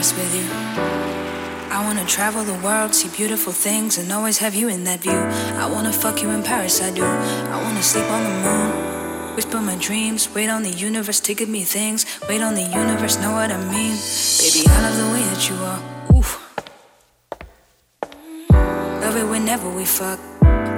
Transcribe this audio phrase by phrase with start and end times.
[0.00, 0.48] Paris with you.
[1.70, 5.20] I wanna travel the world, see beautiful things, and always have you in that view.
[5.60, 7.04] I wanna fuck you in Paris, I do.
[7.04, 9.36] I wanna sleep on the moon.
[9.36, 12.06] Whisper my dreams, wait on the universe to give me things.
[12.28, 13.94] Wait on the universe, know what I mean.
[14.40, 15.80] Baby, I love the way that you are.
[16.16, 16.30] Oof.
[19.04, 20.18] Love it whenever we fuck,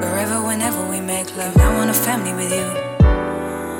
[0.03, 1.57] wherever, whenever we make love.
[1.59, 2.69] I want a family with you.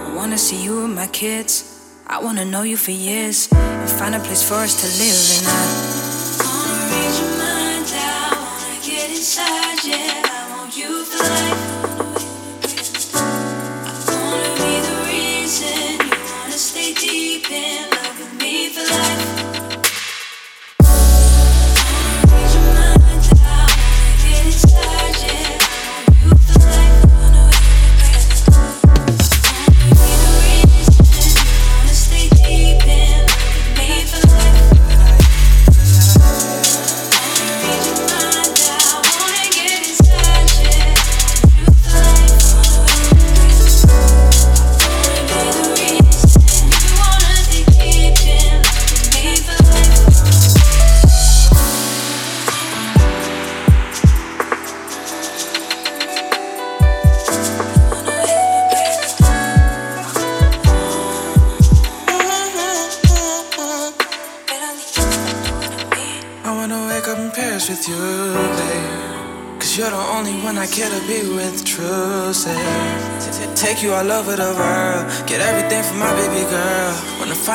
[0.07, 1.82] I wanna see you with my kids.
[2.13, 5.21] I wanna know you for years and find a place for us to live.
[5.39, 10.23] And I wanna read your mind out, wanna get inside, yeah.
[10.23, 11.62] I want you for life.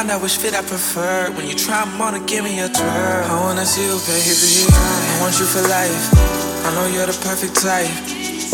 [0.08, 1.30] Find out which fit I prefer.
[1.36, 3.24] When you try, I'm gonna give me a twirl.
[3.28, 4.64] I wanna see you, baby.
[4.72, 6.08] I want you for life.
[6.64, 7.92] I know you're the perfect type.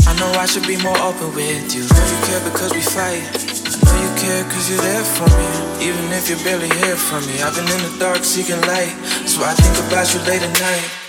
[0.09, 1.83] I know I should be more open with you.
[1.85, 3.21] Know you care because we fight.
[3.69, 5.49] I know you care cause you're there for me.
[5.85, 7.41] Even if you barely hear from me.
[7.43, 8.95] I've been in the dark seeking light.
[9.21, 11.02] That's why I think about you late at night.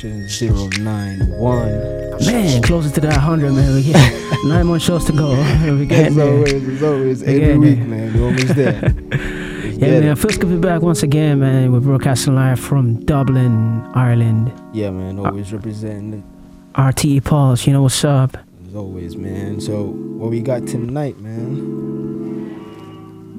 [0.00, 0.26] Session
[0.82, 2.24] 091.
[2.24, 3.74] Man, closer to that 100, man.
[3.74, 5.30] We get nine more shows to go.
[5.78, 7.86] We get As always, as always, every week, there.
[7.86, 8.14] man.
[8.14, 8.80] We're almost there.
[8.80, 10.16] Let's Yeah, man.
[10.16, 11.72] Feels good to be back once again, man.
[11.72, 14.52] We're broadcasting live from Dublin, Ireland.
[14.72, 15.18] Yeah, man.
[15.18, 16.22] Uh, always representing
[16.74, 18.36] RTE Pulse, you know what's up?
[18.66, 19.60] as always, man.
[19.60, 21.90] So, what we got tonight, man?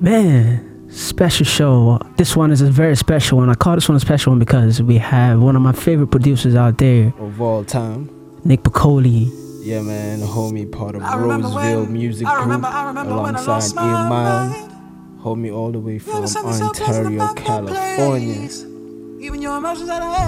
[0.02, 2.00] Man, special show.
[2.22, 3.50] This one is a very special one.
[3.50, 6.54] I call this one a special one because we have one of my favorite producers
[6.54, 8.12] out there, Of all time.
[8.46, 9.32] Nick Pacoli.
[9.64, 10.22] Yeah, man.
[10.22, 13.76] A homie part of Roseville when- Music I Group I remember when I lost alongside
[13.76, 14.52] my Ian Miles.
[14.52, 14.72] mind.
[15.24, 18.50] Homie all the way from Ontario, California.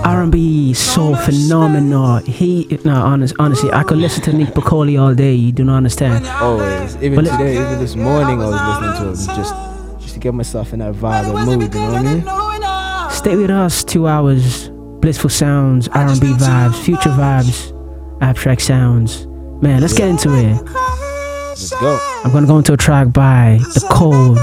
[0.04, 2.18] R&B so phenomenal.
[2.26, 5.36] He no, honest, honestly, I could listen to Nick Pacoli all day.
[5.36, 6.26] You do not understand.
[6.42, 9.73] Always, even But today, even this morning, I was listening to him just just
[10.14, 11.74] to get myself in that vibe and mood.
[11.74, 13.12] You know what I mean?
[13.12, 13.84] Stay with us.
[13.84, 17.74] Two hours, blissful sounds, R&B vibes, future vibes,
[18.22, 19.28] abstract sounds.
[19.62, 20.62] Man, let's get into it.
[20.64, 22.00] Let's go.
[22.24, 24.38] I'm gonna go into a track by The Cold,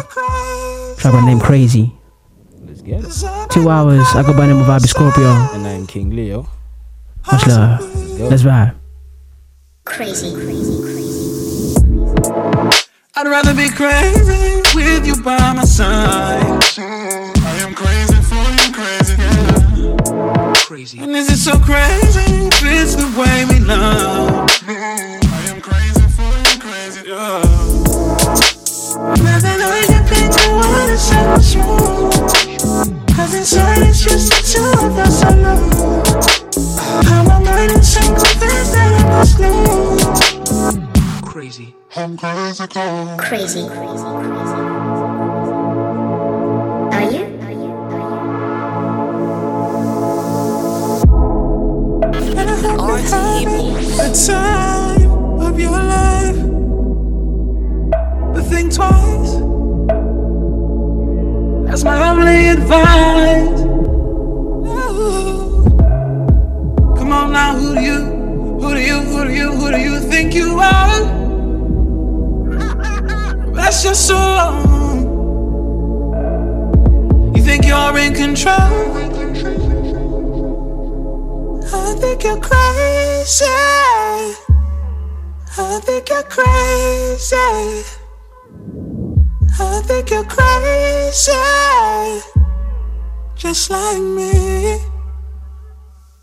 [0.99, 1.93] track by name Crazy.
[2.61, 3.51] Let's get it.
[3.51, 4.07] Two hours.
[4.15, 5.31] I go by name of Vibe Scorpio.
[5.53, 6.49] And I'm King Leo.
[7.31, 7.81] Much love.
[7.81, 8.29] Let's go.
[8.29, 8.75] Let's vibe.
[9.85, 11.01] Crazy, crazy, crazy.
[13.17, 16.43] I'd rather be crazy with you by my side.
[16.79, 20.53] I am crazy for you, crazy, yeah.
[20.67, 20.99] Crazy.
[21.01, 24.49] And is it so crazy it's the way we love?
[24.67, 27.43] I am crazy for you, crazy, yeah.
[29.29, 33.17] Nothing I can think to what is so smooth.
[33.17, 36.05] Cause inside it's just the two of us alone.
[37.05, 40.90] How my mind is so convinced that I must lose.
[41.41, 41.75] Crazy.
[41.97, 43.19] I'm crazy, cold.
[43.19, 44.61] Crazy, crazy, crazy.
[46.93, 47.25] Are you?
[47.41, 47.73] Are you?
[47.89, 48.05] Are
[53.41, 53.57] you?
[53.97, 55.11] The time
[55.41, 56.41] of your life.
[58.35, 59.33] But think twice.
[61.71, 63.61] That's my only advice.
[64.69, 65.65] Ooh.
[66.99, 68.05] Come on now, who do you,
[68.61, 71.20] who do you, who do you, who do you think you are?
[73.71, 74.67] That's your soul.
[77.37, 78.57] You think you're in control?
[81.73, 83.45] I think you're crazy.
[85.57, 87.37] I think you're crazy.
[89.61, 91.33] I think you're crazy.
[93.37, 94.81] Just like me.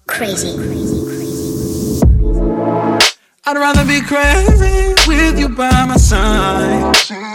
[0.05, 2.03] Crazy, crazy, crazy.
[3.45, 7.26] I'd rather be crazy with you by my side.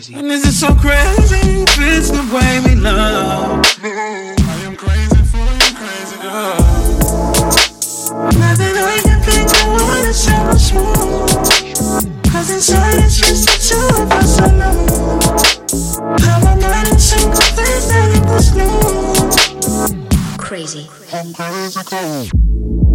[0.00, 0.14] Crazy.
[0.14, 3.60] And is it so crazy if it's the way we love?
[3.82, 4.32] I
[4.64, 6.56] am crazy for you, crazy, yeah.
[8.40, 12.32] Nothing I can think of what is so smooth.
[12.32, 15.20] Cause inside it's just the two of us alone.
[16.20, 19.98] How my mind is so convinced that it was lose.
[20.38, 20.88] Crazy.
[21.12, 22.89] I'm crazy, cold.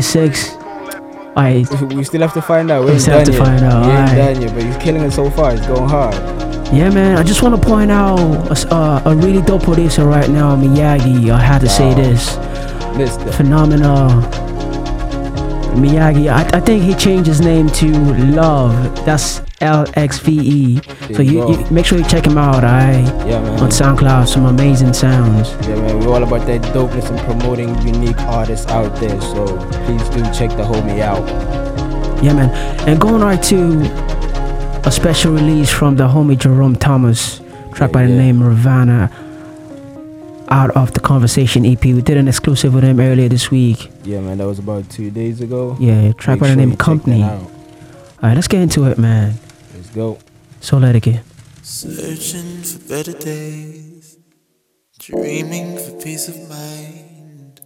[0.00, 0.56] 96.
[1.36, 1.64] I
[1.94, 2.86] we still have to find out.
[2.86, 3.44] We, we still have to yet.
[3.44, 3.86] find out.
[3.86, 5.52] We ain't done yet, but he's killing it so far.
[5.52, 6.14] He's going hard.
[6.72, 7.18] Yeah, man.
[7.18, 11.30] I just want to point out a, uh, a really dope producer right now, Miyagi.
[11.30, 11.72] I had to wow.
[11.72, 12.36] say this.
[12.96, 13.30] Mister.
[13.32, 14.08] Phenomenal.
[15.76, 16.32] Miyagi.
[16.32, 17.86] I, I think he changed his name to
[18.34, 19.04] Love.
[19.04, 20.80] That's L X V E.
[21.14, 22.64] So you, you, make sure you check him out.
[22.64, 23.60] I yeah, man.
[23.60, 24.26] on SoundCloud.
[24.26, 25.50] Some amazing sounds.
[25.68, 29.20] Yeah, man we're all about that dopeness and promoting unique artists out there.
[29.20, 29.46] So
[29.84, 31.26] please do check the homie out.
[32.22, 32.50] Yeah, man.
[32.88, 33.80] And going right to
[34.84, 37.38] a special release from the homie Jerome Thomas,
[37.74, 38.18] track Yeah, by the yeah.
[38.18, 39.10] name Ravana,
[40.48, 41.84] out of the Conversation EP.
[41.84, 43.88] We did an exclusive with him earlier this week.
[44.02, 45.76] Yeah, man, that was about two days ago.
[45.78, 47.22] Yeah, track Make by the sure name you check that Company.
[47.22, 49.34] Alright, let's get into it, man.
[49.74, 50.18] Let's go.
[50.60, 51.22] So let it get.
[51.62, 53.89] Searching for better days,
[55.00, 57.58] dreaming for peace of mind,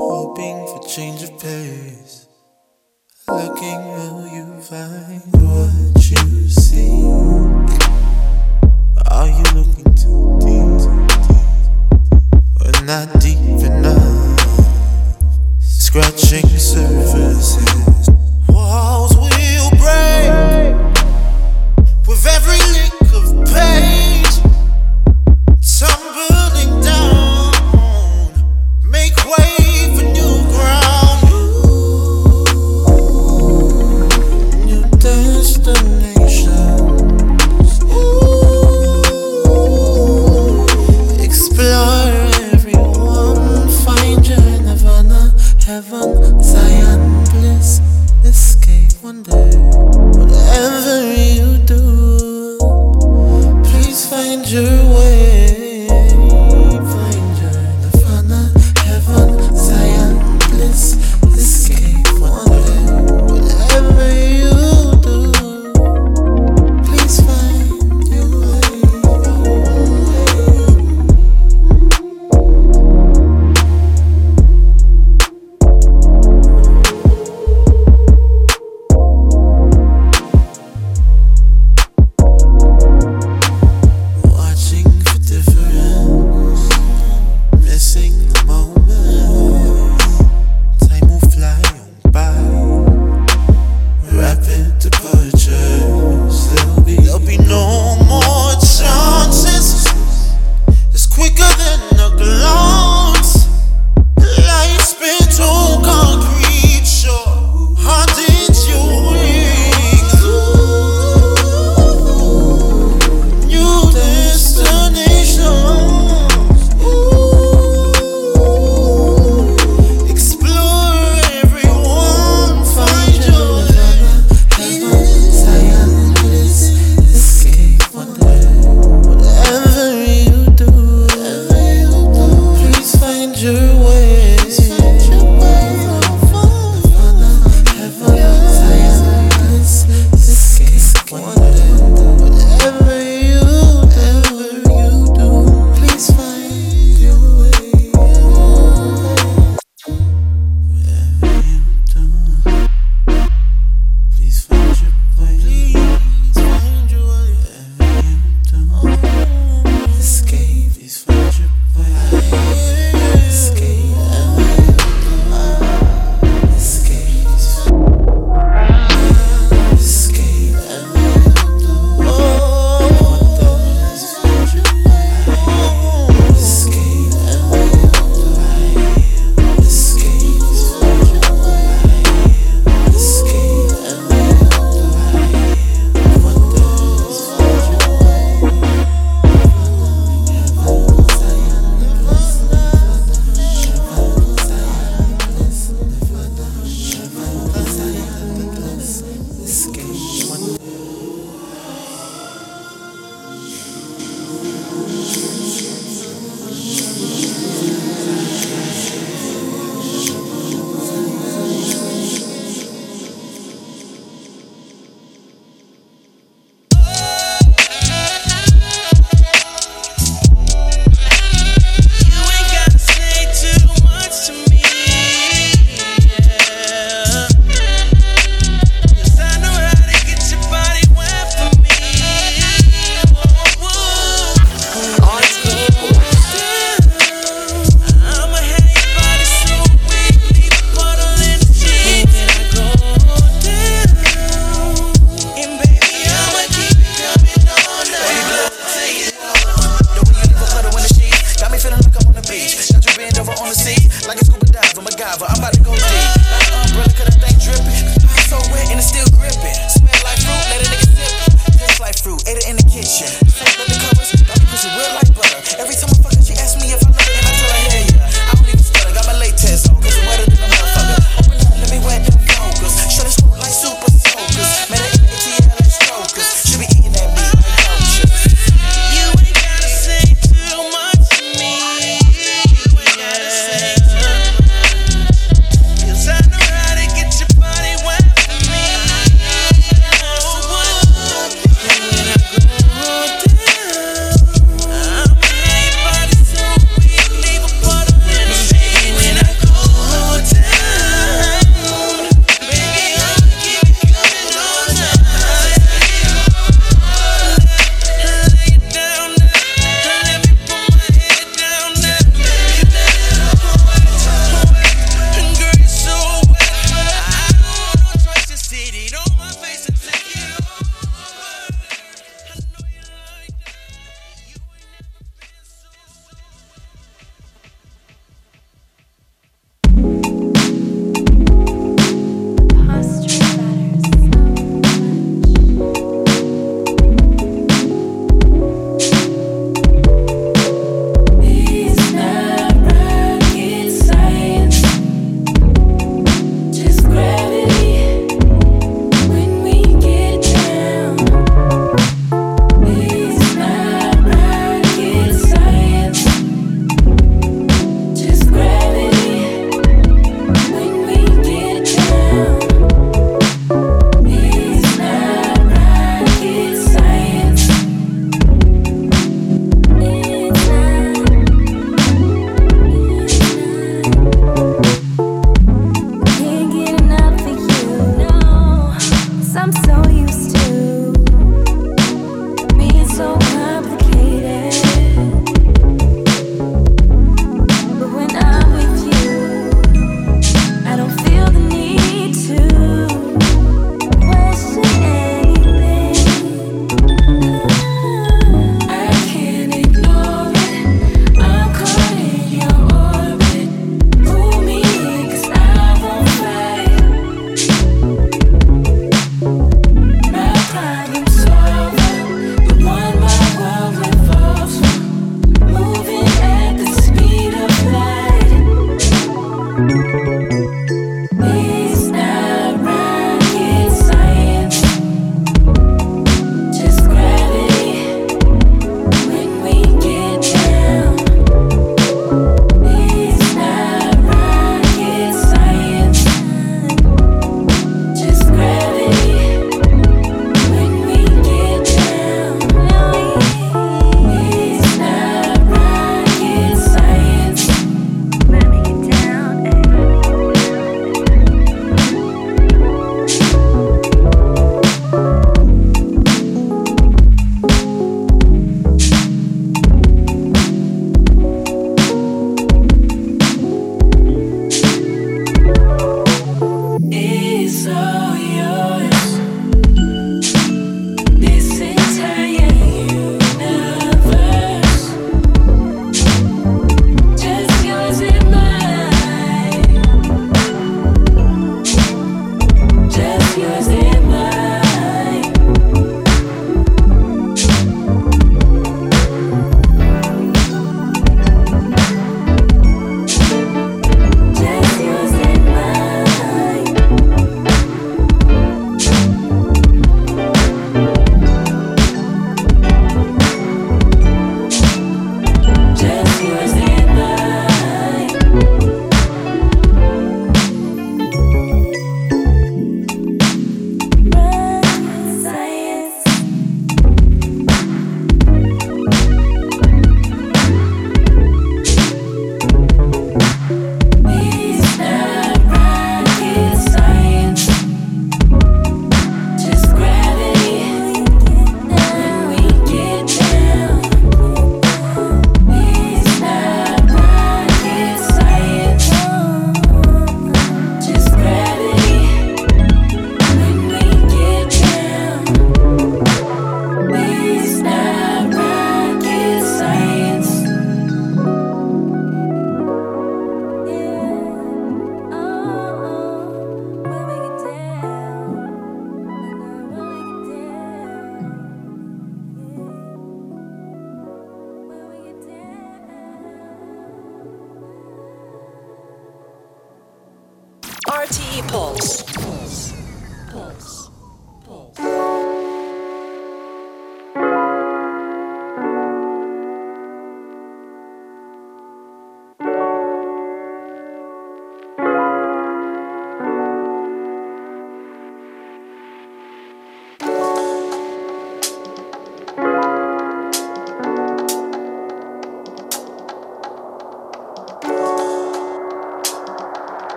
[0.00, 2.26] hoping for change of pace.
[3.28, 7.04] Looking, will you find what you see?
[9.08, 10.82] Are you looking too deep?
[12.60, 14.40] Or not deep enough?
[15.60, 17.67] Scratching surfaces,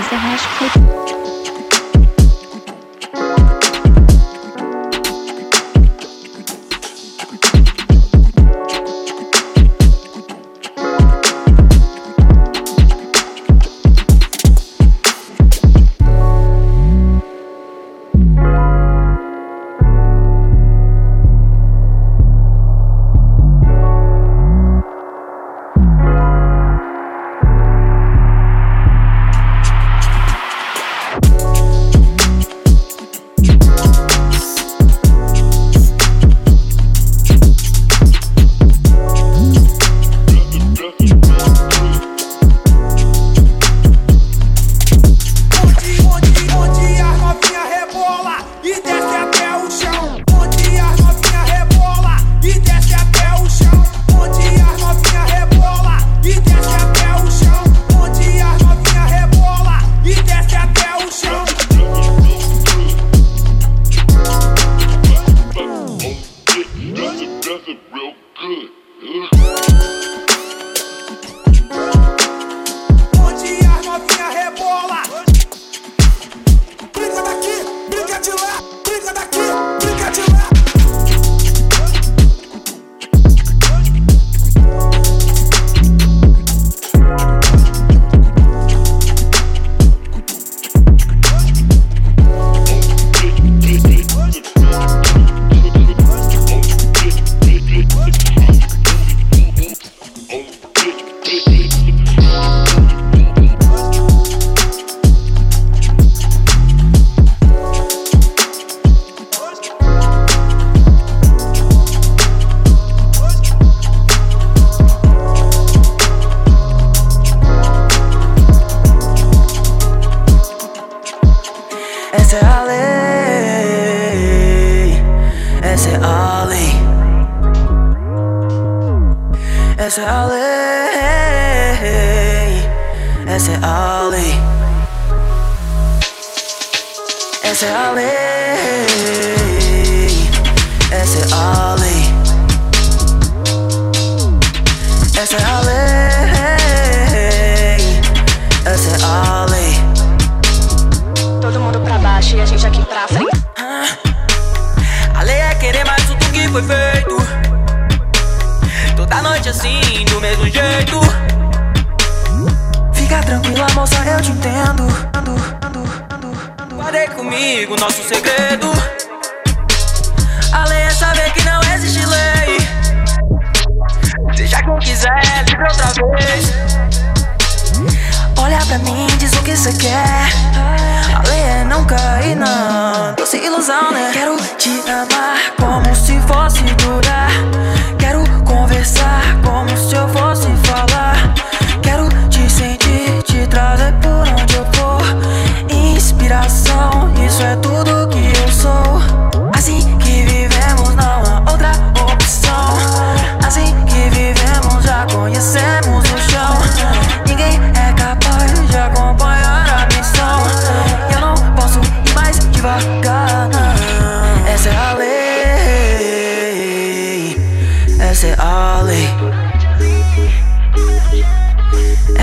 [0.00, 0.79] is the hash click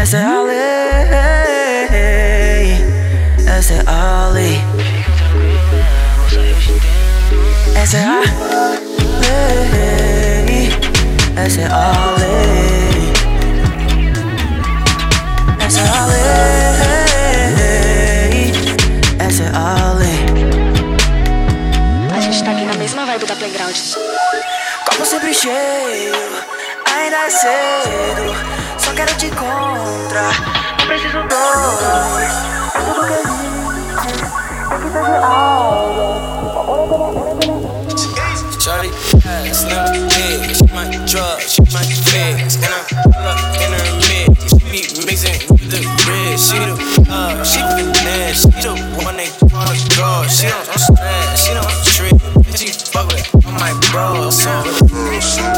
[0.08, 0.56] Essa é a lei.
[3.46, 4.62] Essa é a lei.
[7.76, 8.56] Essa é a lei.
[11.36, 13.12] Essa é a lei.
[15.60, 16.24] Essa é a lei.
[19.20, 20.20] Essa é a lei.
[22.16, 23.76] A gente tá aqui na mesma vibe da Playground.
[24.90, 26.16] Como sempre cheio,
[26.96, 28.58] ainda é cedo.
[28.88, 30.32] Só quero te encontrar.
[30.80, 32.32] Não preciso dois.
[32.74, 33.84] Tudo que existe
[34.72, 36.08] é que seja algo.
[38.62, 38.92] Shorty,
[39.54, 44.32] slim head, she my drug, she my fix, and I'm pull up in her mid.
[44.48, 46.76] She be mixing with the red, she the
[47.12, 48.72] uh, she the man, she the
[49.04, 50.26] one they wanna draw.
[50.28, 52.16] She don't stress, she don't trip,
[52.48, 54.30] bitch, she fuck with my bro.
[54.30, 54.50] So.
[54.50, 55.57] Uh.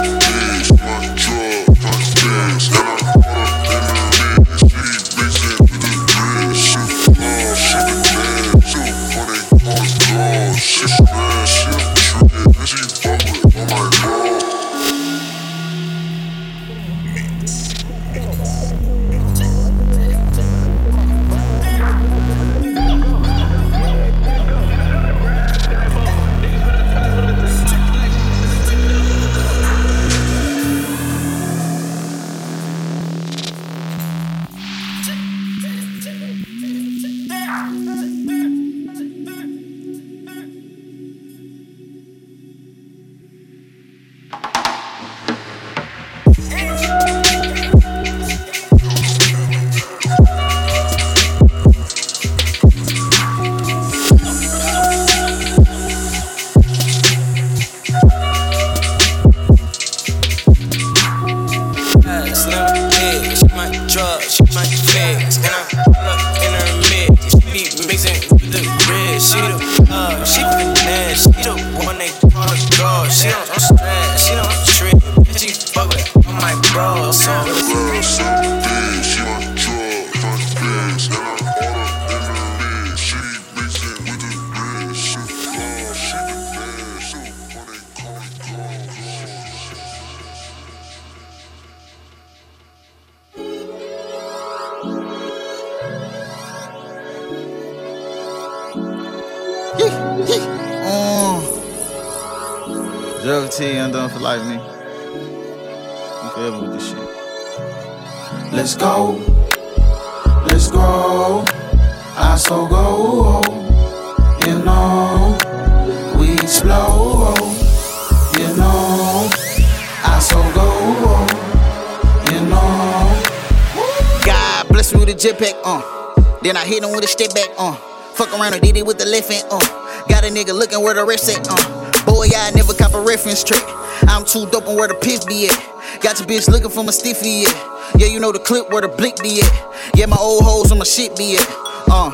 [130.89, 132.05] Where the rest at, uh.
[132.05, 133.61] Boy, I never cop a reference trick.
[134.09, 135.53] I'm too dope on where the piss be at.
[136.01, 137.53] Got your bitch looking for my stiffy, yeah.
[137.95, 139.53] Yeah, you know the clip where the blick be at.
[139.93, 141.45] Yeah, my old hoes on my shit be at.
[141.85, 142.09] Uh,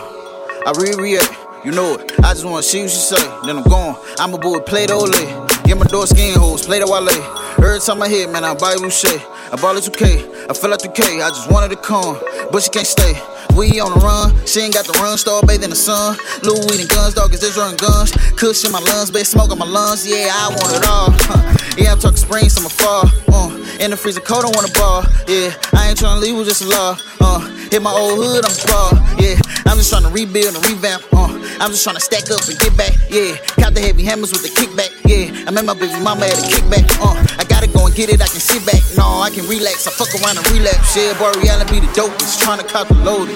[0.68, 1.32] I re-react.
[1.64, 2.20] You know it.
[2.20, 3.24] I just wanna see what you say.
[3.46, 3.96] Then I'm gone.
[4.20, 5.24] I'm a boy, play the lay.
[5.64, 7.08] Get my door skin hoes, play the wale.
[7.08, 9.24] Every time I hit, man, I buy shit.
[9.54, 10.50] I ball it 2K.
[10.50, 11.24] I feel like 2K.
[11.24, 12.20] I just wanted to come,
[12.52, 13.14] but she can't stay.
[13.56, 16.18] We on the run, she ain't got the run, star bathe in the sun.
[16.44, 18.12] Lil weed and guns, dog, is this running guns?
[18.36, 21.08] Kush in my lungs, big smoke in my lungs, yeah, I want it all.
[21.24, 21.56] Huh.
[21.78, 23.08] Yeah, I'm talking springs, I'm a fall.
[23.32, 25.04] Uh, in the freezer cold, I want a ball.
[25.28, 27.00] Yeah, I ain't tryna leave with just a law.
[27.22, 28.96] Uh, hit my old hood, I'm ball.
[29.20, 29.36] Yeah,
[29.68, 31.04] I'm just tryna rebuild and revamp.
[31.12, 31.28] Uh,
[31.60, 32.96] I'm just tryna stack up and get back.
[33.12, 34.96] Yeah, count the heavy hammers with the kickback.
[35.04, 36.88] Yeah, I met my baby mama at a kickback.
[37.04, 38.80] Uh, I gotta go and get it, I can sit back.
[38.96, 39.88] No, I can relax.
[39.88, 40.96] I fuck around and relapse.
[40.96, 42.40] Yeah, boy, reality be the dopest.
[42.40, 43.36] Tryna cop the loaded.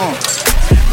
[0.00, 0.16] Uh,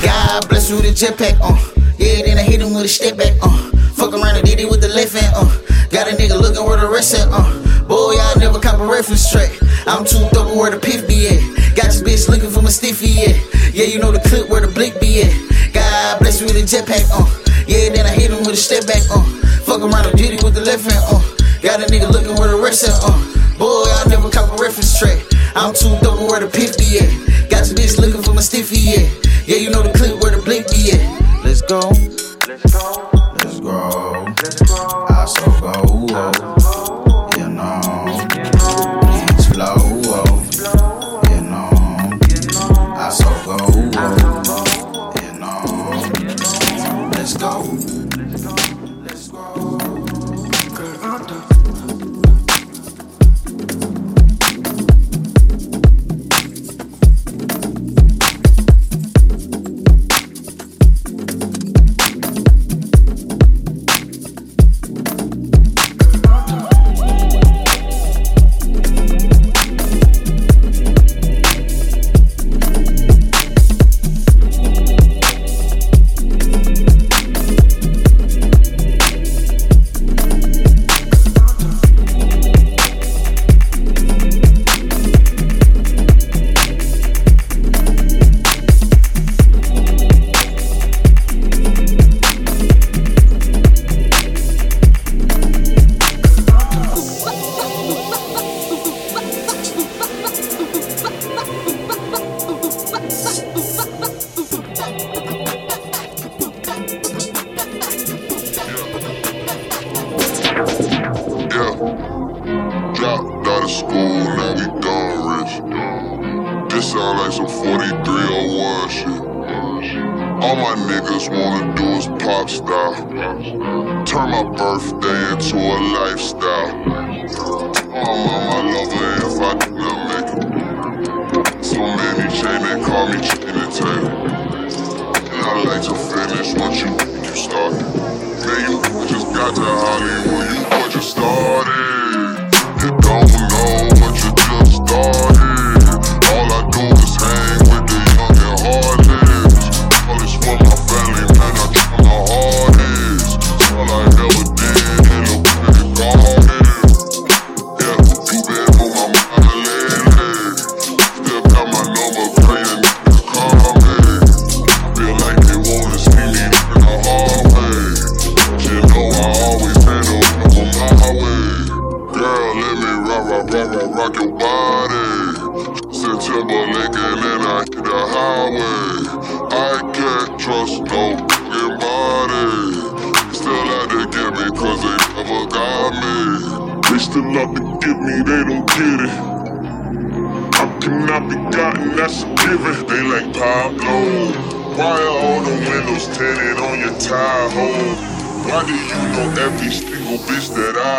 [0.03, 1.39] God bless you with a jetpack.
[1.39, 1.55] Uh,
[1.95, 3.39] yeah, then I hit him with a step back.
[3.39, 5.31] Uh, fuck around and did it with the left hand.
[5.31, 5.47] Uh,
[5.91, 7.27] got a nigga looking where the rest at.
[7.29, 7.43] Uh,
[7.83, 9.51] boy, I never cop a reference track.
[9.85, 11.39] I'm too dope where the piff be at.
[11.75, 13.35] Got your bitch looking for my stiffy, yeah.
[13.71, 15.33] Yeah, you know the clip where the blick be at.
[15.73, 17.27] God bless you with a jetpack, uh.
[17.67, 19.23] Yeah, then I hit him with a step back, uh.
[19.67, 21.21] Fuck around did it with the left hand, uh.
[21.61, 23.19] Got a nigga looking where the rest at, uh.
[23.59, 25.19] Boy, I never cop a reference track.
[25.55, 27.11] I'm too dope where the piff be at.
[27.51, 29.07] Got your bitch looking for my stiffy, yeah.
[29.45, 31.03] Yeah, you know the clip where the blick be at.
[31.43, 31.79] Let's go.
[32.47, 33.09] Let's go.
[33.43, 34.30] Let's go.
[34.43, 36.07] I so go.
[36.09, 36.60] You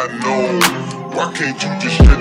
[0.09, 0.59] Know?
[1.15, 2.12] Why can't you just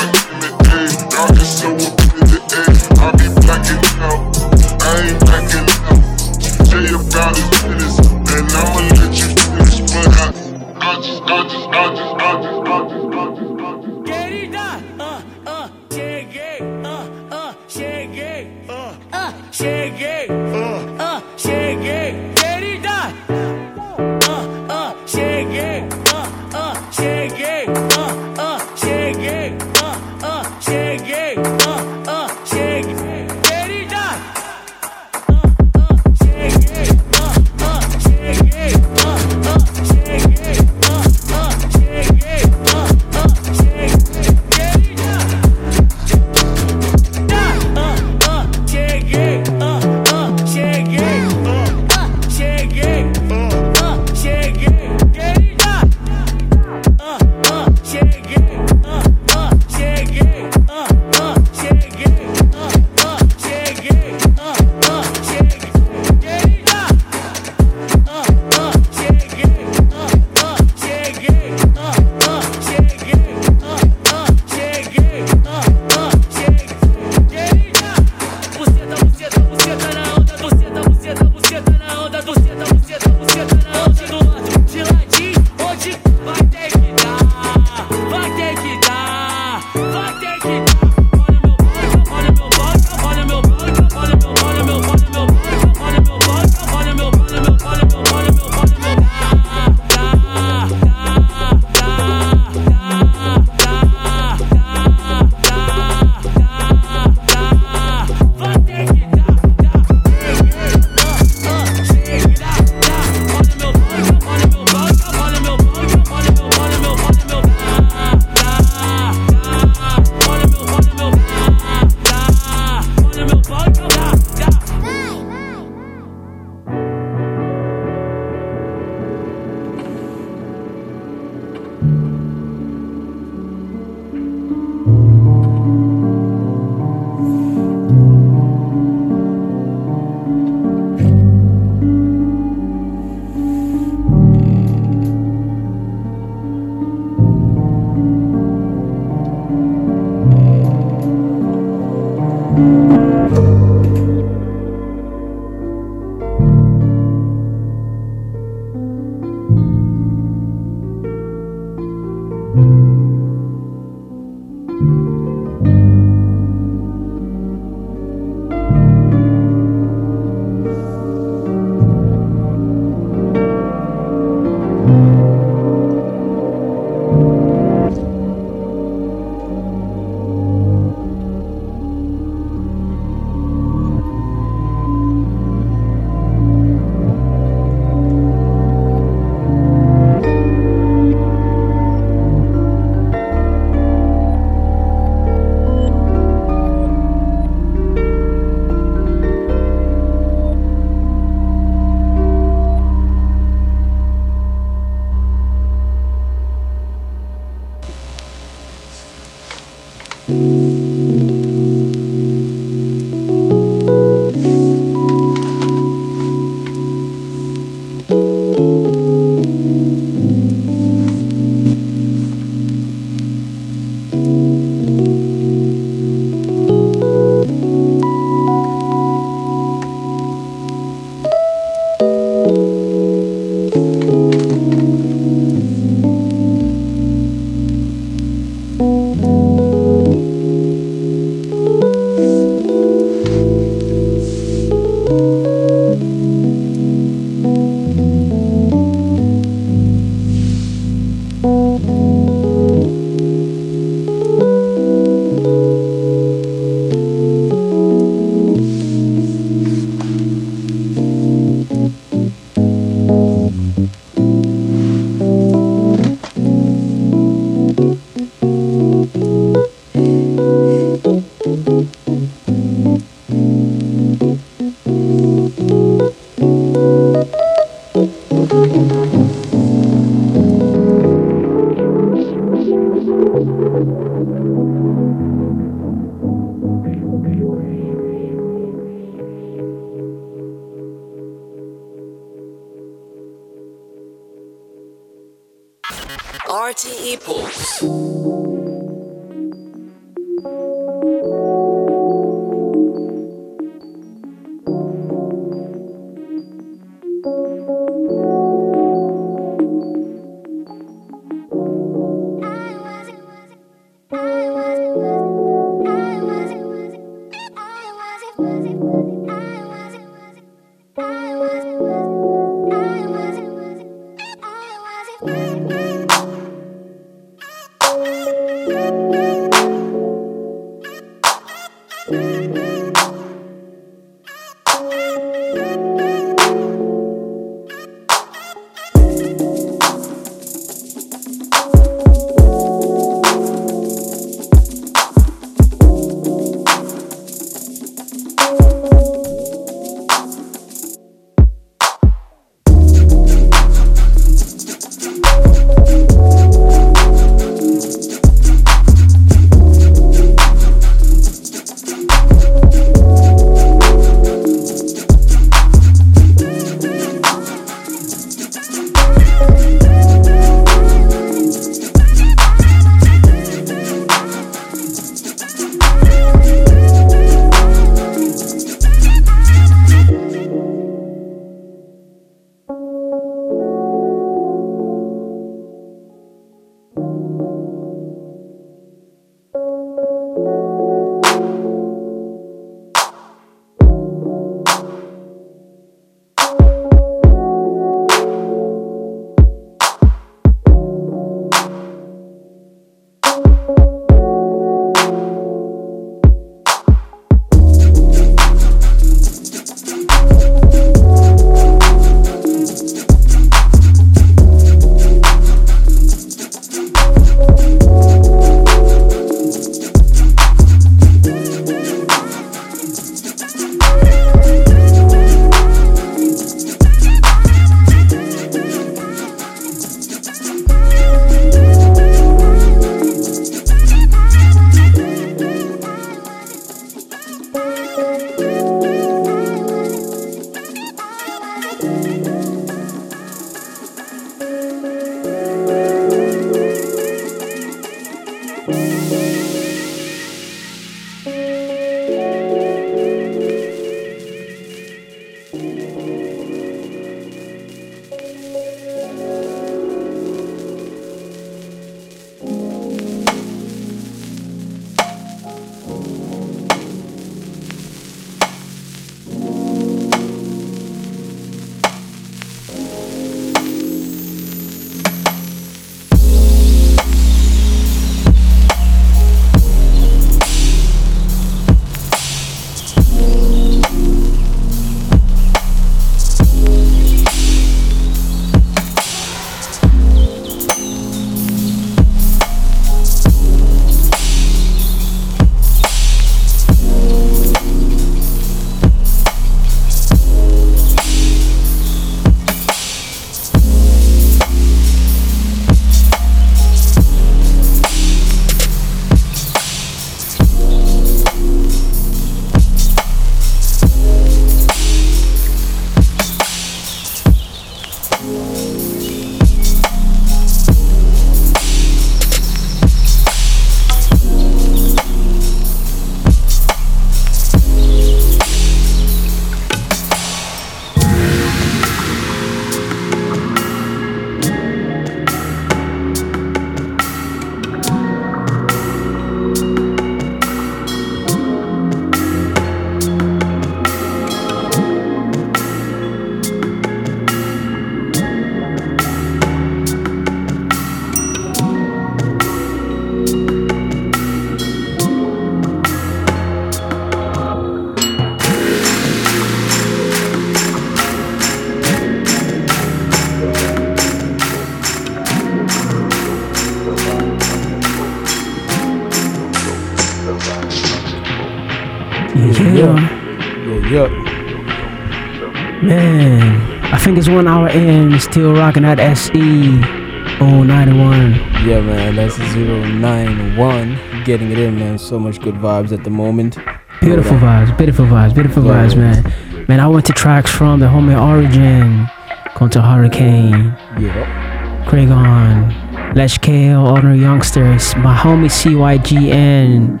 [577.30, 581.32] One hour in, still rocking that SE 091.
[581.64, 584.24] Yeah, man, that's 091.
[584.24, 584.98] getting it in, man.
[584.98, 586.58] So much good vibes at the moment.
[587.00, 589.66] Beautiful vibes, beautiful vibes, beautiful Yeah, vibes, man.
[589.68, 592.08] Man, I went to tracks from the homie Origin,
[592.56, 594.84] going to Hurricane, Yeah.
[594.88, 595.72] Craig on,
[596.14, 600.00] Lesh Kale, Honor Youngsters, my homie CYGN,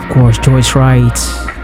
[0.00, 1.57] of course, Joyce Wrice.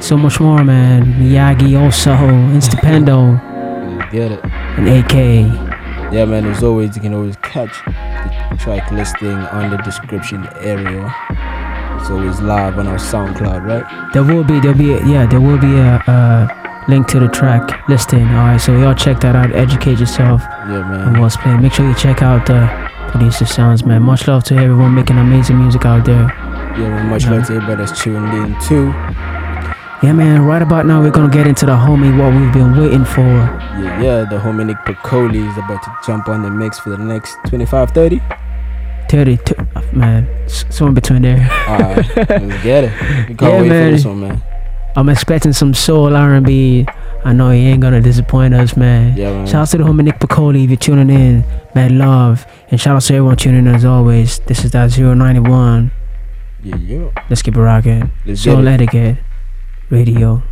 [0.00, 1.04] So much more, man.
[1.14, 3.40] Miyagi also, Instapendo,
[4.12, 4.40] get it.
[4.44, 6.12] and AK.
[6.12, 6.46] Yeah, man.
[6.46, 11.12] As always, you can always catch the track listing on the description area.
[11.98, 14.12] It's always live on our SoundCloud, right?
[14.12, 17.28] There will be, there'll be, a, yeah, there will be a, a link to the
[17.28, 18.22] track listing.
[18.28, 19.52] All right, so y'all check that out.
[19.56, 21.20] Educate yourself Yeah, man.
[21.20, 21.62] what's playing.
[21.62, 22.68] Make sure you check out the
[23.10, 24.02] producer sounds, man.
[24.02, 26.28] Much love to everyone making amazing music out there.
[26.78, 27.08] Yeah, man.
[27.08, 28.92] Much love to everybody that's tuned in too.
[30.02, 30.44] Yeah, man.
[30.44, 33.20] Right about now, we're gonna get into the homie what we've been waiting for.
[33.22, 34.24] Yeah, yeah.
[34.28, 37.90] The homie Nick Pacoli is about to jump on the mix for the next 25,
[37.92, 38.20] 30.
[39.08, 39.54] 30, t-
[39.92, 41.48] man, somewhere between there.
[41.68, 43.28] Alright, let's get it.
[43.28, 43.90] We can't Yeah, wait man.
[43.90, 44.42] for this one, man.
[44.96, 46.86] I'm expecting some soul R&B.
[47.24, 49.16] I know he ain't gonna disappoint us, man.
[49.16, 49.46] Yeah, man.
[49.46, 51.44] Shout out to the homie Nick Pacoli if you're tuning in.
[51.74, 52.46] Mad love.
[52.70, 54.40] And shout out to everyone tuning in as always.
[54.40, 55.90] This is that 091.
[56.62, 57.10] Yeah, yeah.
[57.30, 58.10] Let's keep it rocking.
[58.26, 58.88] Let's Soul get it.
[58.88, 59.18] Etiquette
[59.88, 60.42] Radio.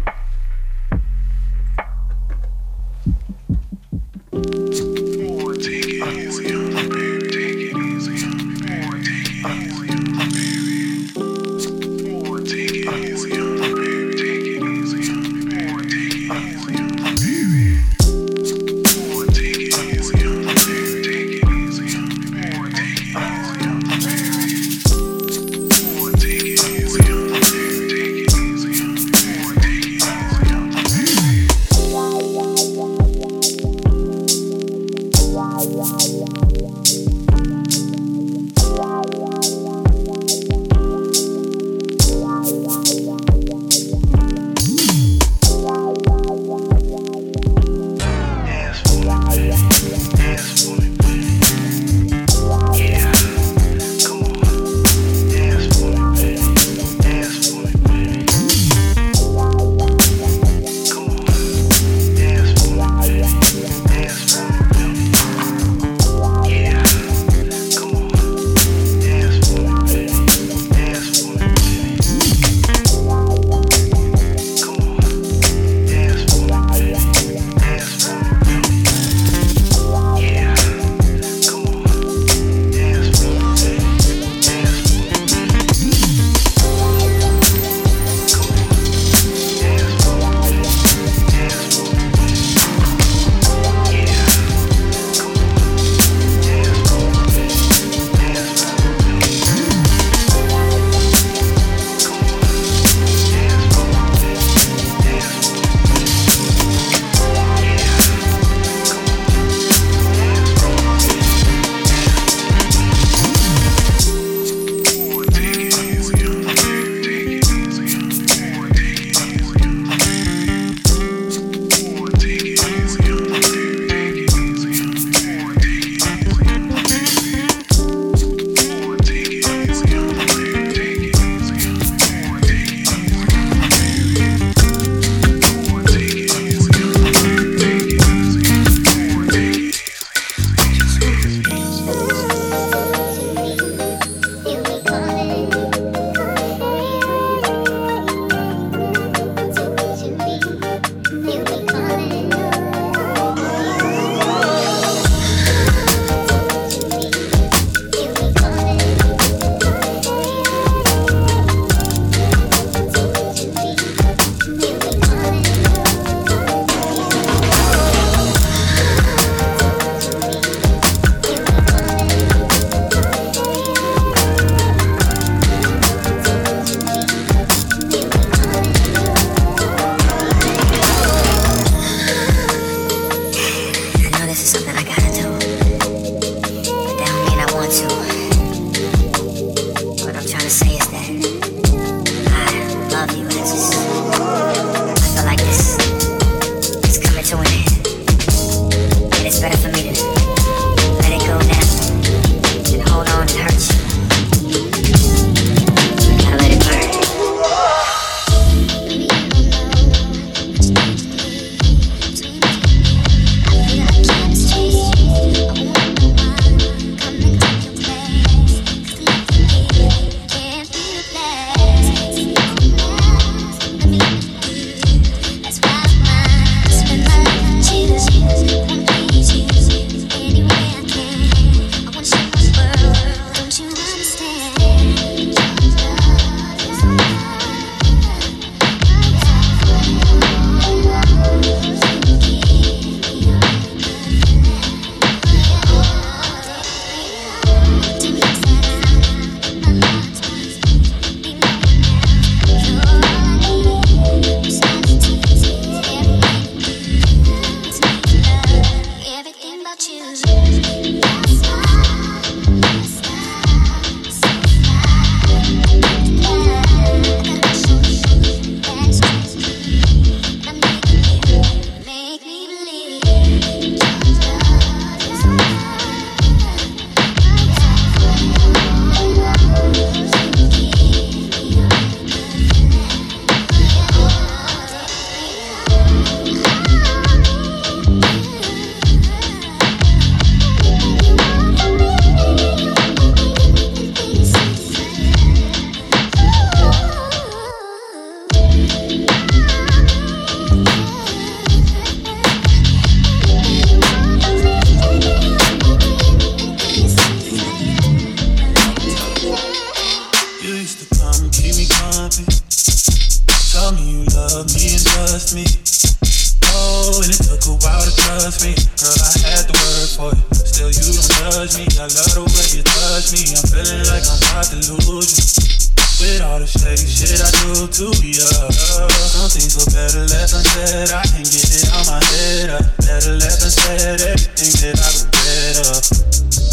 [329.94, 330.90] Better left unsaid.
[330.90, 332.50] I can't get it out my head.
[332.50, 332.58] Uh.
[332.82, 334.02] Better left unsaid.
[334.02, 335.54] Everything that I regret.
[335.62, 335.78] Uh.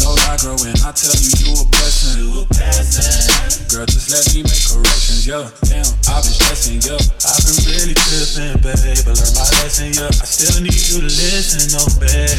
[0.02, 2.22] No lie, girl, when I tell you you a blessing.
[2.22, 3.66] You a blessing.
[3.66, 5.50] Girl, just let me make corrections, yeah.
[5.66, 7.02] Damn, I've been stressing, yeah.
[7.26, 9.02] I've been really tripping, babe.
[9.02, 10.22] But learn my lesson, yeah.
[10.22, 12.30] I still need you to listen, oh, babe.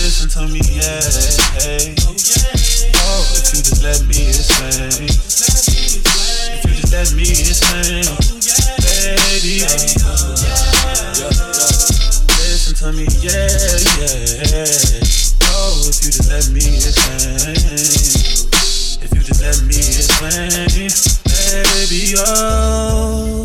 [0.00, 1.04] Listen to me, yeah.
[1.60, 1.92] Hey.
[3.04, 5.12] Oh, if you just let me explain.
[5.12, 8.08] If you just let me explain,
[9.04, 9.60] baby.
[9.60, 10.94] Yeah, yeah.
[12.40, 13.48] Listen to me, yeah,
[14.00, 14.64] yeah.
[15.52, 17.56] Oh, if you just let me explain.
[19.04, 20.88] If you just let me explain,
[21.28, 23.43] baby, oh.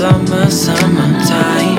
[0.00, 1.76] summer, summertime.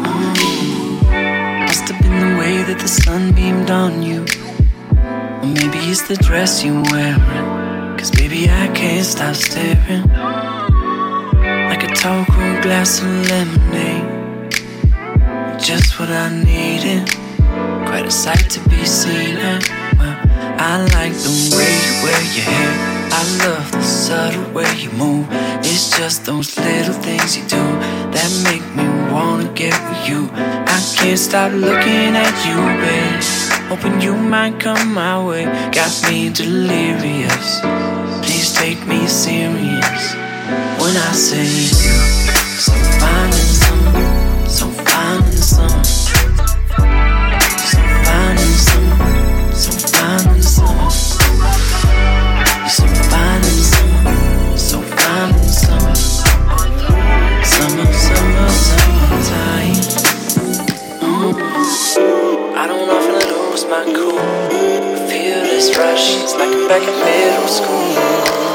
[0.00, 1.66] Mm.
[1.66, 4.24] Must have been the way that the sun beamed on you.
[5.42, 7.98] Or maybe it's the dress you're wearing.
[7.98, 10.08] Cause baby, I can't stop staring.
[11.68, 14.50] Like a tall cool glass of lemonade.
[15.60, 17.10] Just what I needed.
[17.84, 19.36] Quite a sight to be seen.
[19.36, 19.60] Uh,
[19.98, 20.16] well,
[20.70, 25.26] I like the way you wear your hair I love the subtle way you move.
[25.64, 27.64] It's just those little things you do
[28.12, 30.28] that make me wanna get with you.
[30.34, 33.22] I can't stop looking at you, babe.
[33.70, 35.46] Hoping you might come my way.
[35.72, 37.60] Got me delirious.
[38.20, 40.02] Please take me serious
[40.78, 41.72] when I say you.
[42.66, 45.95] So fine and some, so fine and some.
[57.56, 59.72] Summer, summer, summertime.
[61.00, 62.54] Mm.
[62.54, 64.18] I don't often lose my cool.
[65.08, 68.45] Feel this rush, it's like I'm back in middle school.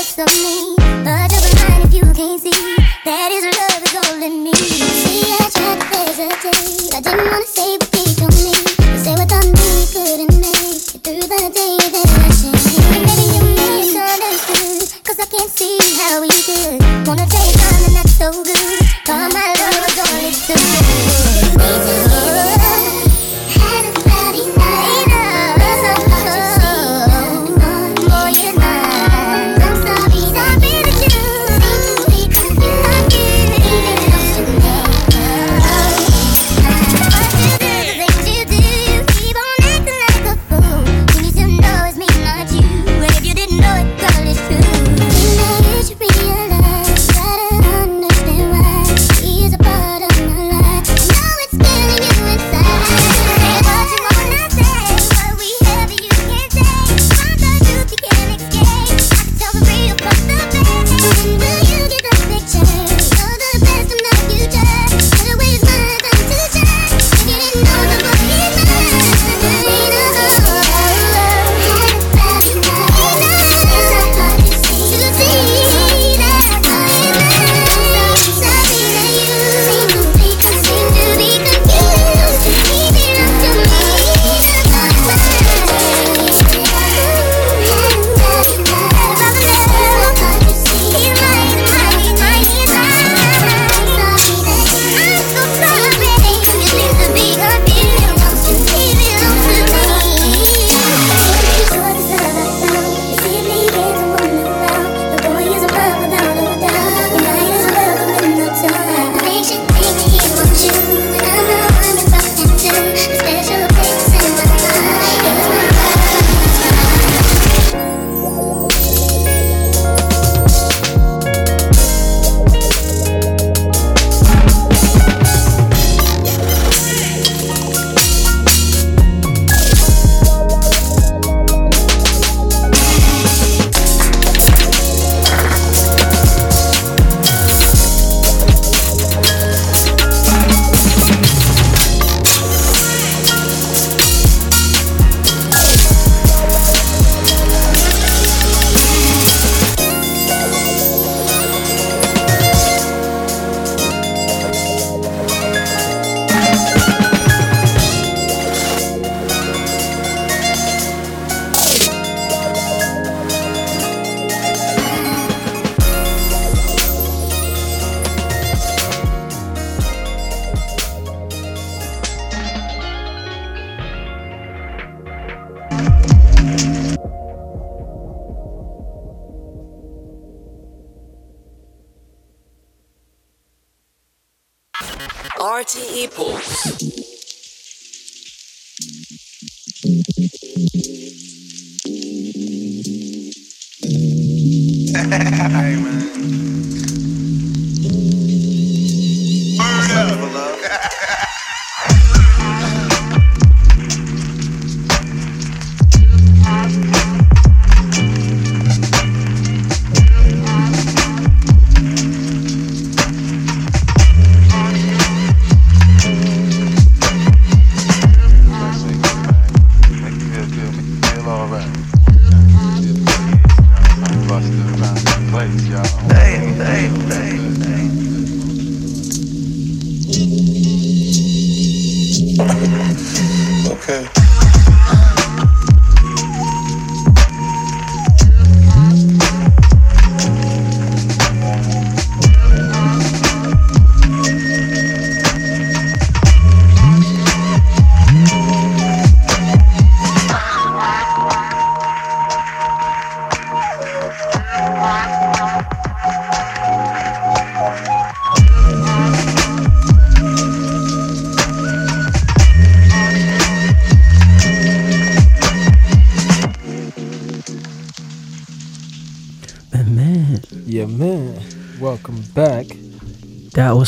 [0.00, 0.76] Bit of me.
[1.04, 2.69] But you're blind if you can't see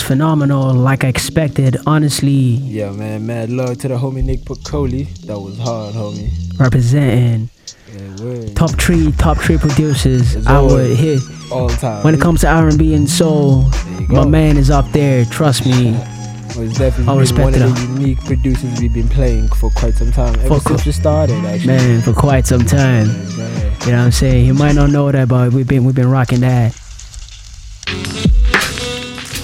[0.03, 0.73] was phenomenal.
[0.75, 3.27] Like I expected, honestly, Yeah, man.
[3.27, 5.09] Mad love to the homie Nick Pacoli.
[5.27, 6.31] That was hard, homie.
[6.59, 7.49] representing
[7.95, 10.37] Yeah, top three, top three producers.
[10.37, 11.21] As I would hit
[11.51, 12.03] all the time.
[12.05, 13.65] when it comes to R&B and soul.
[14.09, 15.25] My man is up there.
[15.27, 15.97] Trust me.
[16.53, 19.95] Well, it's definitely been respect one of the unique producers we've been playing for quite
[19.95, 20.35] some time.
[20.35, 21.69] Ever For since we started, actually.
[21.69, 23.07] Man, for quite some time.
[23.07, 24.45] You know what I'm saying?
[24.45, 26.79] You might not know that, but we've been we've been rocking that.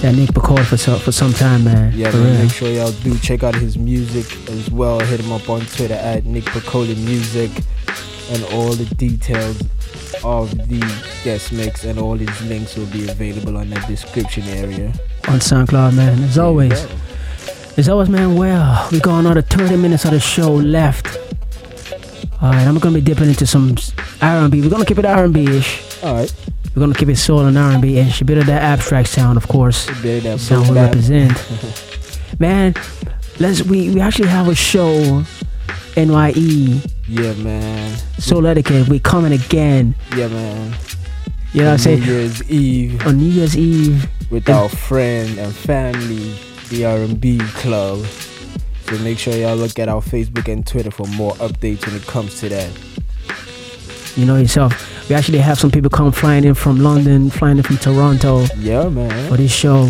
[0.01, 1.91] That Nick McCord for so, for some time, man.
[1.93, 4.97] Yeah, man, make sure y'all do check out his music as well.
[5.01, 7.51] Hit him up on Twitter at Nick Pacoli Music
[8.31, 9.61] and all the details
[10.23, 10.79] of the
[11.25, 14.87] guest mix and all his links will be available on the description area.
[15.27, 16.23] on SoundCloud, man.
[16.23, 16.87] As always.
[17.77, 18.35] As always, man.
[18.35, 21.17] Well, we got another 30 minutes of the show left.
[22.41, 23.75] All right, I'm gonna be dipping into some
[24.21, 24.61] R&B.
[24.61, 26.03] We're gonna keep it R&B-ish.
[26.03, 26.33] All right.
[26.75, 29.47] We're gonna keep it soul and R&B and A bit of that abstract sound, of
[29.47, 29.89] course.
[29.89, 31.33] A bit of that sound we represent.
[32.39, 32.73] man,
[33.39, 35.23] let's we we actually have a show,
[35.97, 37.91] NYE Yeah, man.
[38.17, 38.87] Souletiquette.
[38.87, 39.95] We coming again.
[40.15, 40.75] Yeah, man.
[41.51, 41.99] You know what I'm saying?
[42.01, 44.07] New Year's Eve On New Year's Eve.
[44.29, 46.35] with And- our friend and family,
[46.69, 48.05] the R&B Club.
[48.87, 52.05] So make sure y'all look at our Facebook and Twitter for more updates when it
[52.05, 52.69] comes to that.
[54.15, 54.73] You know yourself.
[55.09, 58.45] We actually have some people come flying in from London, flying in from Toronto.
[58.57, 59.27] Yeah, man.
[59.27, 59.89] For this show.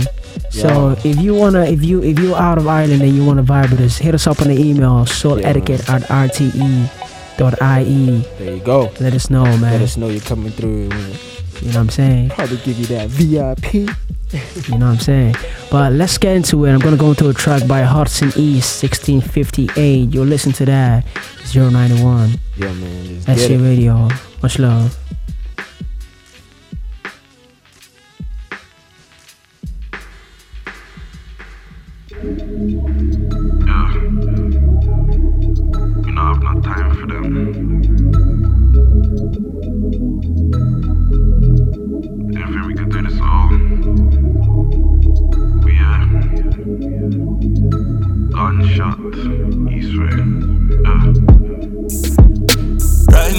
[0.50, 3.72] So if you wanna, if you if you're out of Ireland and you wanna vibe
[3.72, 6.90] with us, hit us up on the email souletiquette at rte.ie.
[8.38, 8.92] There you go.
[9.00, 9.74] Let us know, man.
[9.74, 10.84] Let us know you're coming through.
[10.84, 11.18] You know
[11.66, 12.30] what I'm saying?
[12.30, 13.74] Probably give you that VIP.
[13.74, 15.36] You know what I'm saying?
[15.70, 16.72] But let's get into it.
[16.72, 20.14] I'm gonna go into a track by Hudson East, 1658.
[20.14, 21.06] You'll listen to that.
[21.56, 22.40] 091.
[22.58, 23.14] Yeah, man.
[23.14, 23.70] Let's That's get your it.
[23.70, 24.08] radio.
[24.42, 24.98] Much love.
[33.66, 33.94] Yeah.
[36.06, 36.40] You know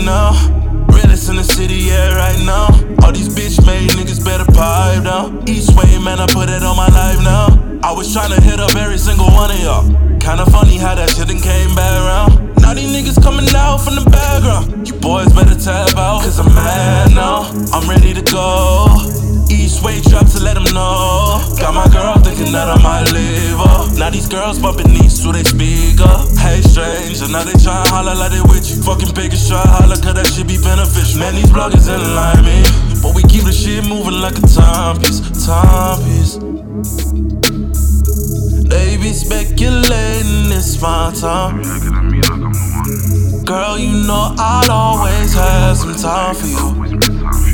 [0.01, 2.73] Right now, realest in the city, yeah, right now.
[3.05, 5.47] All these bitch made niggas better pipe down.
[5.47, 7.79] East way, man, I put it on my life now.
[7.83, 9.85] I was tryna hit up every single one of y'all.
[10.19, 12.57] Kinda funny how that shit done came back around.
[12.63, 14.89] Now these niggas coming out from the background.
[14.89, 17.53] You boys better tap out, cause I'm mad now.
[17.75, 19.30] I'm ready to go.
[19.51, 21.43] East way drop to let them know.
[21.59, 23.99] Got my girl thinking that I might leave her.
[23.99, 26.15] Now these girls bumping east through they speaker.
[26.39, 28.81] Hey, stranger, now they try holler like they with you.
[28.83, 31.19] Fucking big and try holler, cause that shit be beneficial.
[31.19, 32.63] Man, these bloggers in line me.
[33.03, 36.39] But we keep the shit moving like a timepiece, timepiece.
[38.71, 41.63] They be speculating it's my time.
[43.45, 47.50] Girl, you know I'll always have some time for you.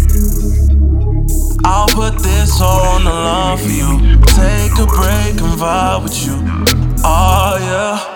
[1.68, 3.98] I'll put this all on the line for you.
[4.22, 6.36] Take a break and vibe with you.
[7.04, 8.15] Oh yeah.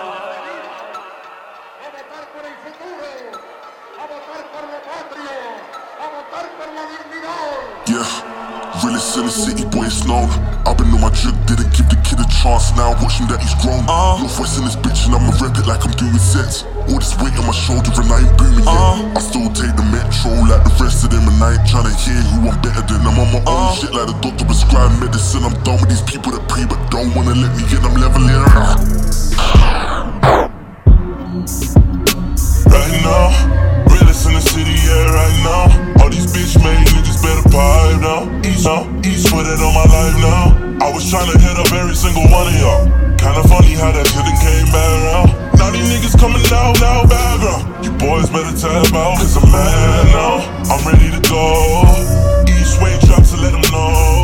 [8.83, 10.29] realest in the city, boy, it's known.
[10.65, 12.73] I've been on my drip, didn't give the kid a chance.
[12.73, 13.85] Now I watch him that he's grown.
[13.85, 14.21] Uh-huh.
[14.21, 16.65] No voice in this bitch, and I'ma rep it like I'm doing sets.
[16.89, 18.73] All this weight on my shoulder, and I ain't booming yet.
[18.73, 19.17] Uh-huh.
[19.17, 21.95] I still take the metro like the rest of them, and I ain't trying to
[21.95, 23.05] hear who I'm better than.
[23.05, 23.77] I'm on my own uh-huh.
[23.77, 25.45] shit like the doctor prescribed medicine.
[25.45, 27.81] I'm done with these people that pray but don't wanna let me in.
[27.85, 28.33] I'm leveling.
[28.57, 28.81] up.
[32.71, 33.29] Right now,
[33.91, 36.01] realest in the city, yeah, right now.
[36.01, 37.00] All these bitch made
[37.51, 38.41] pipe down.
[38.47, 40.55] East now, east with it on my life now.
[40.81, 42.87] I was tryna hit up every single one of y'all.
[43.19, 45.29] Kinda funny how that shit came back around.
[45.59, 47.85] Now these niggas coming out, now background.
[47.85, 50.41] You boys better tap out, cause I'm mad now.
[50.71, 51.83] I'm ready to go.
[52.49, 54.20] East way drop to let them know.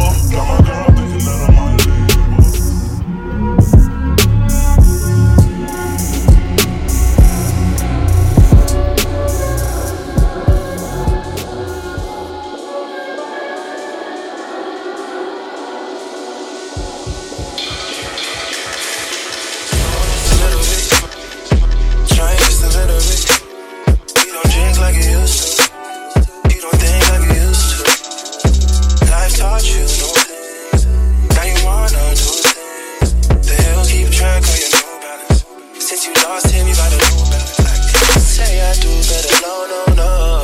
[35.97, 37.59] Since you lost him, you got a new balance.
[37.59, 40.36] I can't say I do better, no, no, no.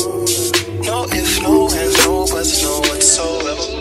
[0.00, 3.79] No if, no ands, no buts, no whatsoever.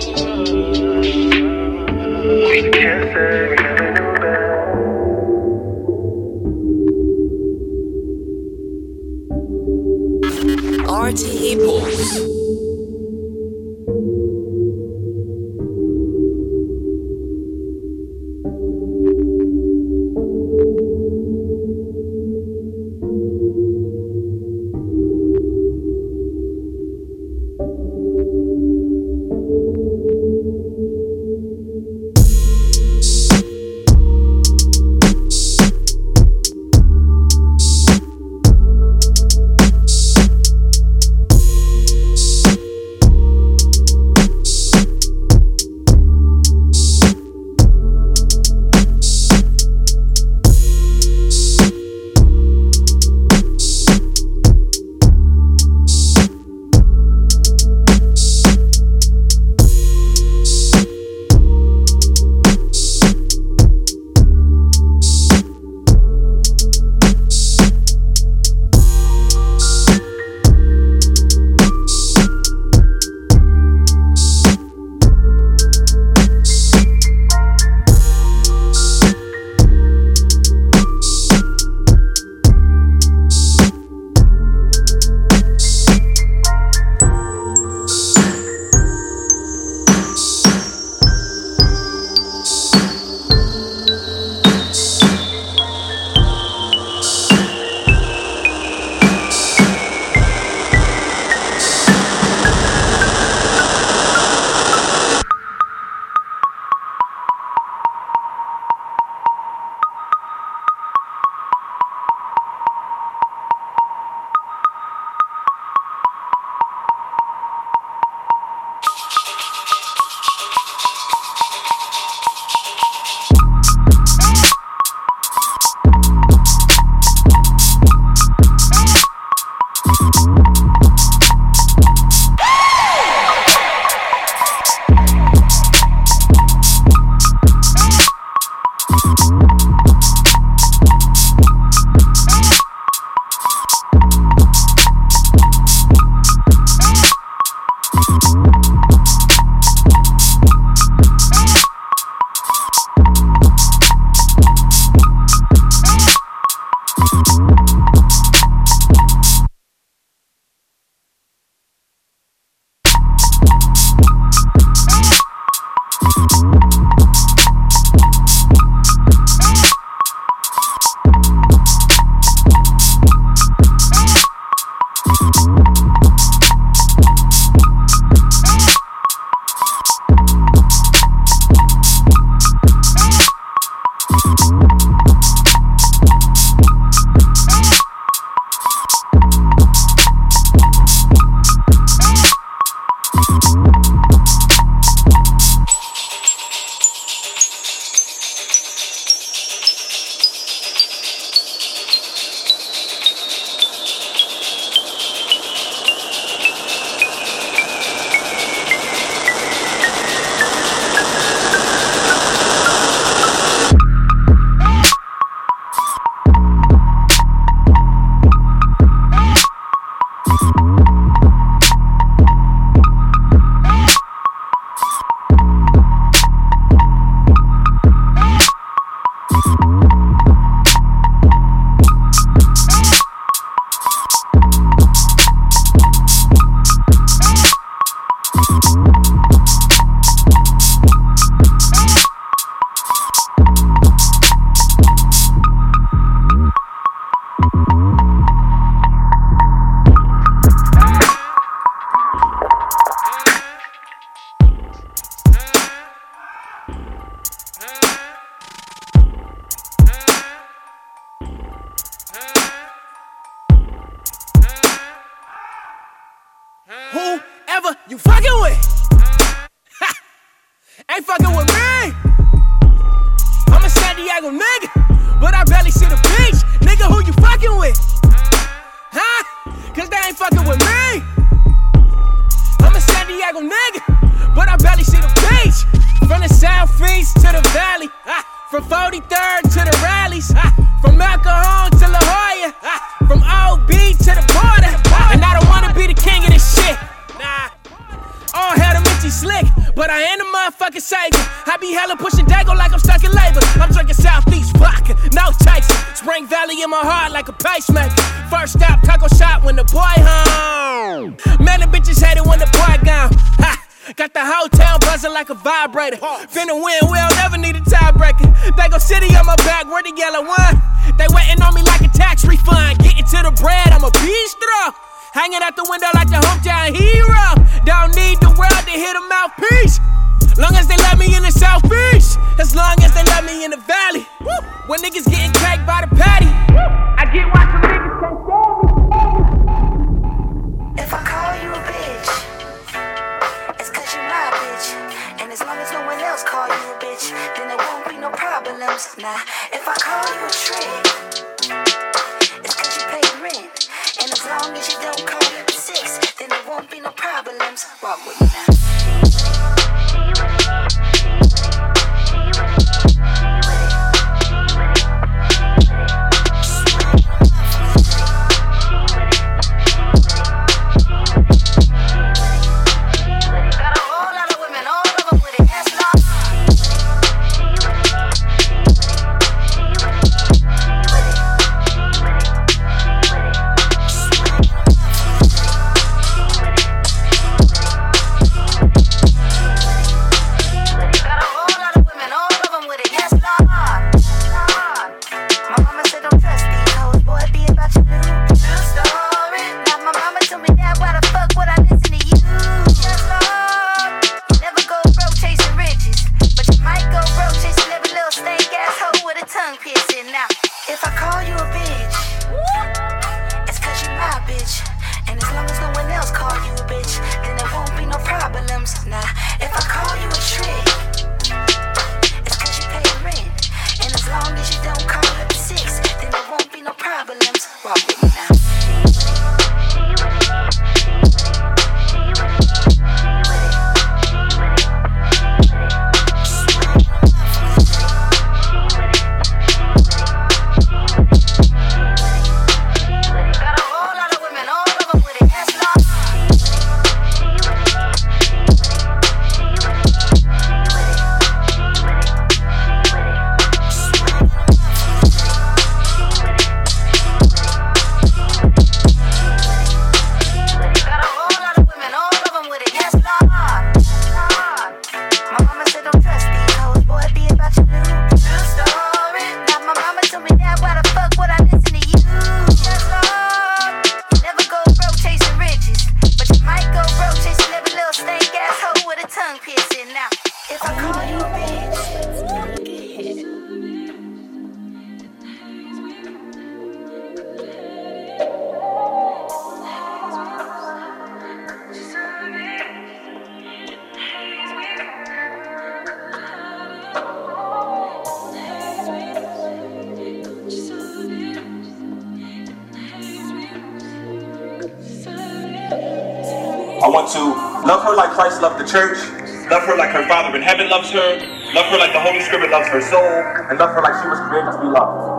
[513.50, 515.19] And love her like she was created to be loved.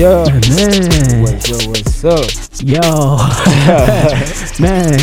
[0.00, 0.24] Yeah.
[0.56, 1.20] Man.
[1.20, 1.68] What's up?
[1.68, 2.24] What's up?
[2.64, 2.80] Yo.
[4.58, 4.98] man.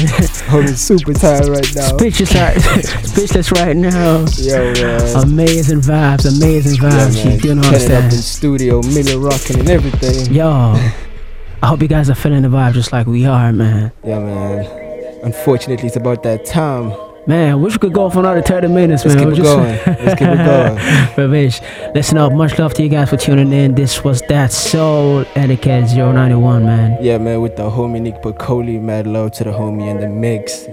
[0.49, 1.95] I'm super tired right now.
[1.95, 2.59] Speechless right,
[3.03, 4.25] speechless right now.
[4.37, 5.23] Yo, man.
[5.23, 7.23] Amazing vibes, amazing vibes.
[7.23, 8.13] yeah, you do know Turning up in understand?
[8.13, 10.33] studio, mini rocking and everything.
[10.33, 10.49] Yo.
[11.61, 13.91] I hope you guys are feeling the vibe just like we are, man.
[14.03, 14.65] Yeah, man.
[15.21, 16.89] Unfortunately, it's about that time.
[17.27, 19.17] Man, wish we could go for another 30 minutes, man.
[19.17, 20.05] Let's keep it We're going.
[20.05, 21.17] Let's keep it going.
[21.17, 21.59] Ravish,
[21.93, 22.31] listen up.
[22.31, 23.75] Much love to you guys for tuning in.
[23.75, 26.97] This was that Soul Etiquette 091, man.
[27.03, 30.69] Yeah, man, with the homie Nick Pacoli, mad love to the homie in the mix.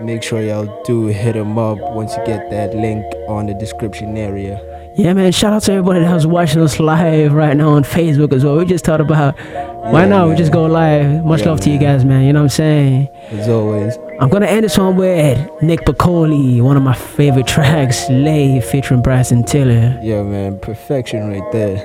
[0.00, 4.16] Make sure y'all do hit him up once you get that link on the description
[4.16, 4.64] area.
[4.94, 5.32] Yeah, man.
[5.32, 8.56] Shout out to everybody that was watching us live right now on Facebook as well.
[8.56, 10.28] We just thought about why Yeah, not?
[10.30, 11.26] We just go live.
[11.26, 12.24] Much Yeah, love to you guys, man.
[12.24, 13.08] You know what I'm saying?
[13.32, 13.98] As always.
[14.20, 19.00] I'm gonna end this one with Nick Pacoli, one of my favorite tracks, Lay, featuring
[19.00, 19.96] Bryson Tiller.
[20.02, 21.76] Yeah, man, perfection right there.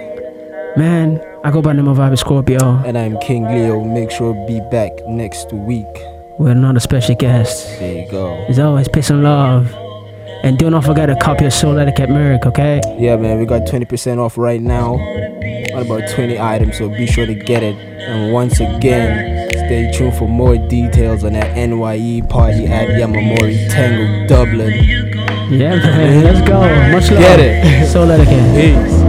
[0.76, 2.82] Man, I go by the name of Vibe Scorpio.
[2.86, 3.84] And I'm King Leo.
[3.84, 5.86] Make sure to be back next week.
[6.40, 7.68] with another special guest.
[7.80, 8.34] There you go.
[8.50, 9.72] As always, peace and love.
[10.42, 12.82] And do not forget to copy your Souletiquette Merrick, okay?
[12.98, 17.28] Yeah, man, we got 20% off right now on about 20 items, so be sure
[17.28, 17.76] to get it.
[17.76, 24.28] And once again, stay tuned for more details on that NYE party at Yamamori Tengu
[24.28, 24.72] Dublin.
[25.52, 26.24] Yeah, man.
[26.24, 26.60] Let's go.
[26.92, 27.20] Much love.
[27.20, 27.88] Get it.
[27.88, 28.54] Souletiquette.
[28.56, 29.03] Peace.